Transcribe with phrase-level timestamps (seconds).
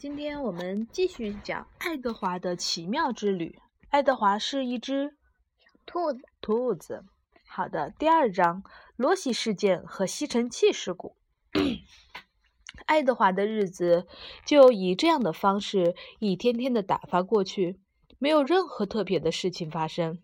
[0.00, 3.60] 今天我们继续讲爱德华的奇妙之旅。
[3.90, 5.14] 爱德华是一只
[5.84, 7.04] 兔子，兔子。
[7.46, 8.62] 好的，第二章：
[8.96, 11.16] 罗西事件和吸尘器事故。
[12.86, 14.06] 爱德华的日子
[14.46, 17.78] 就以这样的方式一天天的打发过去，
[18.18, 20.22] 没有任何特别的事情发生。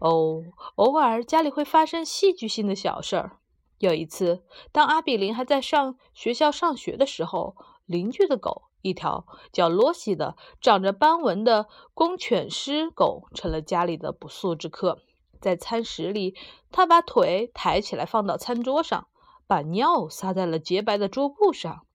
[0.00, 3.38] 哦，偶尔家里会发生戏剧性的小事儿。
[3.78, 7.56] 有一次，当阿比林还在上学校上学的时候，
[7.86, 8.64] 邻居的狗。
[8.82, 14.98] 一条叫罗西的、长着斑纹的公犬狮狗成了家里的不速之客。
[15.40, 16.36] 在餐食里，
[16.70, 19.08] 他把腿抬起来放到餐桌上，
[19.46, 21.86] 把尿撒在了洁白的桌布上，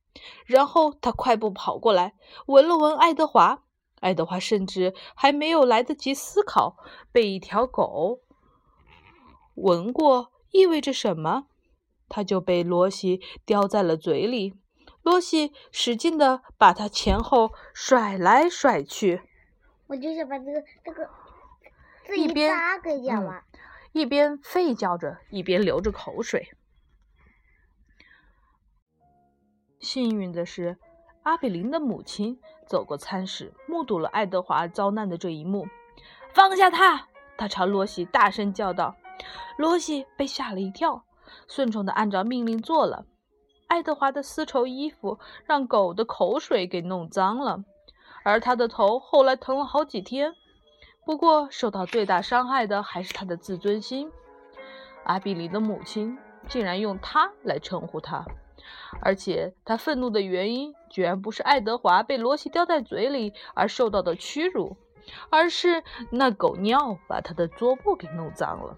[0.45, 2.15] 然后他快步跑过来，
[2.47, 3.63] 闻了闻爱德华。
[3.99, 6.77] 爱德华甚至还没有来得及思考，
[7.11, 8.19] 被一条狗
[9.55, 11.45] 闻过意味着什么，
[12.07, 14.53] 他就被罗西叼在了嘴里。
[15.07, 19.21] 罗西使劲地把它前后甩来甩去，
[19.87, 21.09] 我就是把这个这个
[22.17, 22.99] 一边给
[23.93, 26.49] 一边吠叫着，一边流着口水。
[29.79, 30.77] 幸运的是，
[31.23, 35.69] 阿比林的母亲走过餐室，目睹了爱德华遭难的这一幕。
[36.33, 37.07] 放下他！
[37.37, 38.97] 他朝罗西大声叫道。
[39.57, 41.05] 罗西被吓了一跳，
[41.47, 43.05] 顺从地按照命令做了。
[43.67, 47.63] 爱德华的丝绸衣服让狗的口水给弄脏了，
[48.23, 50.33] 而他的头后来疼了好几天。
[51.05, 54.11] 不过，受到最大伤害的还是他的自尊心。
[55.03, 58.25] 阿比里的母亲竟然用他来称呼他，
[59.01, 64.75] 而且他愤怒的原因居然不是爱德华被罗西叼在嘴里而受到的屈辱，
[65.29, 68.77] 而是那狗尿把他的桌布给弄脏了。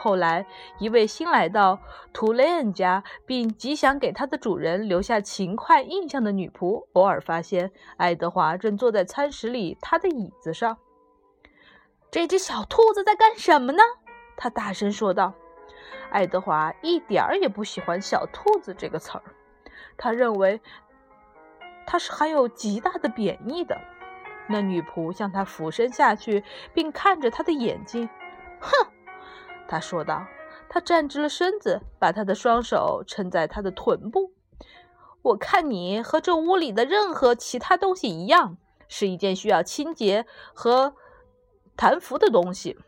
[0.00, 0.46] 后来，
[0.78, 1.80] 一位新来到
[2.12, 10.78] 图雷恩家，并极想给他的主人留下勤快印象的女仆，偶尔发现爱德华正坐在餐室里他的椅子上。
[12.12, 13.82] 这只小兔子在干什么呢？
[14.36, 15.34] 他大声说道。
[16.10, 19.22] 爱德华一点儿也不喜欢“小兔子”这个词儿，
[19.96, 20.60] 他认为
[21.86, 23.76] 它是含有极大的贬义的。
[24.48, 28.08] 那女仆向他俯身下去，并看着他的眼睛，
[28.60, 28.86] 哼。
[29.68, 30.26] 他说道
[30.68, 34.32] ：“他站直了身子，把他的双手撑在他的臀部。
[35.20, 38.56] 我看你和这屋里的任何其他东西一样，
[38.88, 40.24] 是一件需要清洁
[40.54, 40.94] 和
[41.76, 42.78] 弹拂的东西。”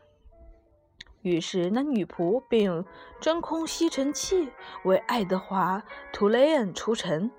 [1.21, 2.83] 于是，那女仆便用
[3.19, 4.51] 真空吸尘器
[4.83, 5.77] 为爱德华·
[6.11, 7.29] 图雷恩除尘。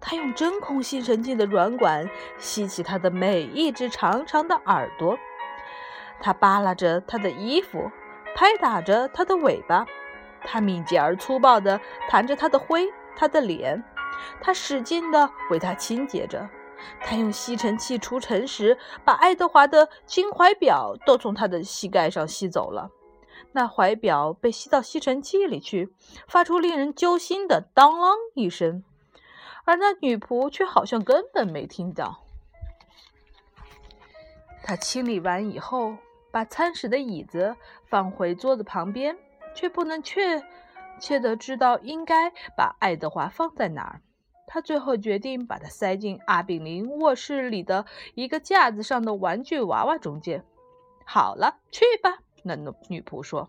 [0.00, 5.16] 他用真空吸尘器的软管吸起他的每一只长长的耳朵。
[6.20, 7.88] 他扒拉着他的衣服。
[8.34, 9.86] 拍打着它的尾巴，
[10.42, 13.82] 它敏捷而粗暴地弹着它的灰，它的脸，
[14.40, 16.48] 它使劲地为它清洁着。
[17.00, 22.90] 它用吸尘器除尘时，把爱德华的金怀表都从他的膝盖上吸走了。
[23.52, 25.94] 那怀表被吸到吸尘器里去，
[26.26, 28.84] 发出令人揪心的“当啷”一声，
[29.64, 32.24] 而那女仆却好像根本没听到。
[34.62, 35.96] 他清理完以后。
[36.34, 39.16] 把餐室的椅子放回桌子旁边，
[39.54, 40.42] 却不能确
[40.98, 44.02] 切的知道应该把爱德华放在哪儿。
[44.44, 47.86] 他最后决定把它塞进阿比林卧室里的
[48.16, 50.44] 一个架子上的玩具娃娃中间。
[51.06, 52.56] 好了，去吧，那
[52.88, 53.48] 女仆说。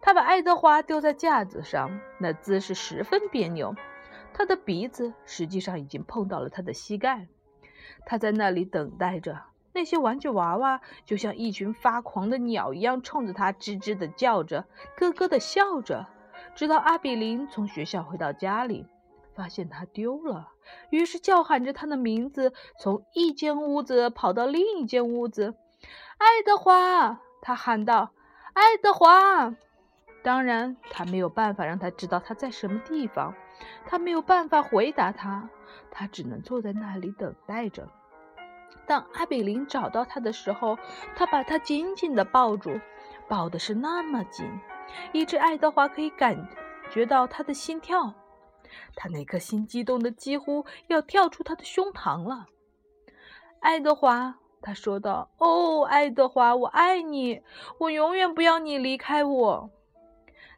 [0.00, 3.74] 他把爱德华丢在架子上，那姿势十分别扭。
[4.32, 7.26] 他的鼻子实际上已经碰到了他的膝盖。
[8.06, 9.49] 他在那里等待着。
[9.72, 14.66] 那些玩具娃娃就像一群发狂的鸟一样，冲着他吱吱地叫着，
[14.96, 16.06] 咯咯地笑着，
[16.54, 18.86] 直到阿比林从学校回到家里，
[19.34, 20.48] 发现他丢了，
[20.90, 25.54] 于是叫喊着他的名字，从一间屋子跑到另一间屋子。
[26.18, 28.10] 爱德华，他喊道
[28.52, 29.54] ：“爱德华！”
[30.22, 33.34] 当然，他没有办法让他知道他在什么地方，
[33.86, 35.48] 他没有办法回答他，
[35.90, 37.88] 他只能坐在那里等待着。
[38.90, 40.76] 当阿比林找到他的时候，
[41.14, 42.80] 他把他紧紧地抱住，
[43.28, 44.44] 抱的是那么紧，
[45.12, 46.48] 以致爱德华可以感
[46.90, 48.12] 觉到他的心跳。
[48.96, 52.46] 他那颗心激动的几乎要跳出他的胸膛了。
[53.60, 57.40] 爱德华，他说道：“哦，爱德华，我爱你，
[57.78, 59.70] 我永远不要你离开我。”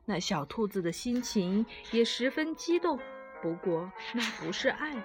[0.07, 2.99] 那小兔子的心情也十分激动，
[3.43, 5.05] 不过那不是爱，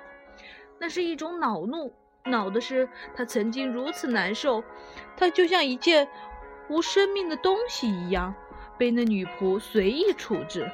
[0.79, 1.93] 那是一种恼怒。
[2.27, 4.63] 恼的是，他曾经如此难受，
[5.15, 6.07] 他就像一件
[6.69, 8.33] 无生命的东西一样，
[8.77, 10.69] 被那女仆随意处置，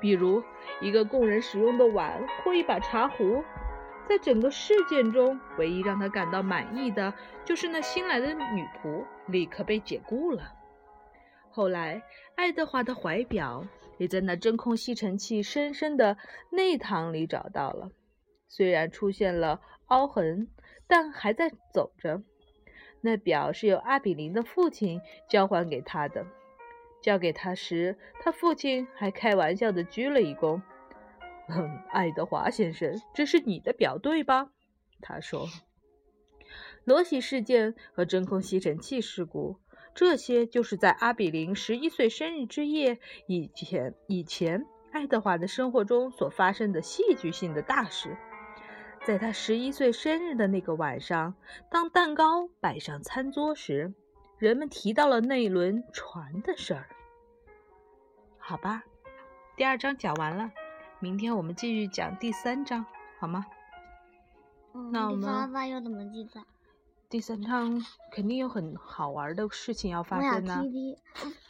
[0.00, 0.42] 比如
[0.80, 3.42] 一个供人使用的碗或一把茶壶。
[4.08, 7.14] 在整个事件中，唯一让他感到满意的，
[7.44, 10.52] 就是那新来的女仆立刻被解雇了。
[11.52, 12.02] 后来，
[12.34, 13.64] 爱德华的怀表
[13.98, 16.16] 也在那真空吸尘器深深的
[16.50, 17.92] 内膛里找到了，
[18.48, 20.48] 虽然出现了凹痕，
[20.90, 22.22] 但还在走着。
[23.00, 26.26] 那表是由阿比林的父亲交还给他的。
[27.00, 30.60] 交给他时，他父亲还开玩笑地鞠了一躬。
[31.48, 34.50] “嗯，爱德华先生，这是你的表，对吧？”
[35.00, 35.46] 他说。
[36.84, 39.60] 罗西事件和真空吸尘器事故，
[39.94, 48.16] 这些就是在阿比林十一岁生日之夜以前以前爱德华的生活中所发生的戏剧性的大事。
[49.06, 51.34] 在他十一岁生日的那个晚上，
[51.70, 53.94] 当蛋糕摆上餐桌时，
[54.38, 56.86] 人们提到了那一轮船的事儿。
[58.38, 58.82] 好吧，
[59.56, 60.52] 第二章讲完了，
[60.98, 62.84] 明天我们继续讲第三章，
[63.18, 63.46] 好吗？
[64.74, 66.42] 嗯，那我们第三章又怎么记载？
[67.08, 70.62] 第三章肯定有很好玩的事情要发生呢。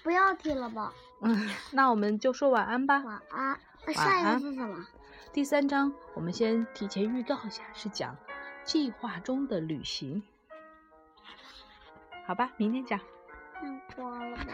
[0.02, 0.92] 不要提了吧。
[1.20, 3.02] 嗯， 那我们就说晚安吧。
[3.04, 3.60] 晚安。
[3.92, 4.86] 下一个是什么？
[5.32, 8.16] 第三章，我们先提前预告一下，是讲
[8.64, 10.20] 计划中的旅行。
[12.26, 12.98] 好吧，明天讲。
[13.88, 14.44] 太了吧，